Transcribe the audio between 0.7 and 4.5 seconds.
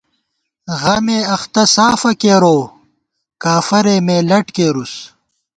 غمےاختہ سافہ کېروؤ کافَرے مے لٹ